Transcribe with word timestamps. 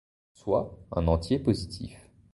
Soit 0.33 0.79
un 0.93 1.05
entier 1.07 1.37
positif. 1.37 1.95